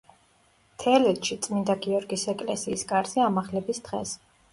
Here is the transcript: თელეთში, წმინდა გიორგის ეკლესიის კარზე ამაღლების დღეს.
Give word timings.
თელეთში, 0.83 1.35
წმინდა 1.43 1.75
გიორგის 1.83 2.23
ეკლესიის 2.33 2.85
კარზე 2.93 3.23
ამაღლების 3.27 3.83
დღეს. 3.89 4.15